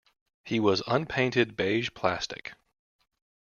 [0.43, 2.53] He was unpainted beige plastic.